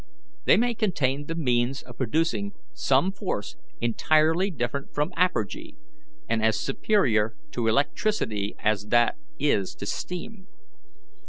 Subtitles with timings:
[0.45, 5.75] They may contain the means of producing some force entirely different from apergy,
[6.27, 10.47] and as superior to electricity as that is to steam.